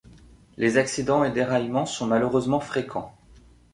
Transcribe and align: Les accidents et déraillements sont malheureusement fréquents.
Les 0.57 0.77
accidents 0.77 1.23
et 1.23 1.31
déraillements 1.31 1.85
sont 1.85 2.07
malheureusement 2.07 2.59
fréquents. 2.59 3.13